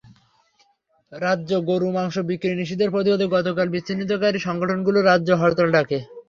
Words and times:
রাজ্যে 1.11 1.57
গরুর 1.69 1.91
মাংস 1.95 2.15
বিক্রি 2.29 2.51
নিষিদ্ধের 2.53 2.93
প্রতিবাদে 2.93 3.25
গতকালই 3.35 3.73
বিচ্ছিন্নতাবাদী 3.73 4.39
সংগঠনগুলো 4.47 4.99
রাজ্যে 5.01 5.33
হরতাল 5.41 5.67
ডাকে। 5.75 5.99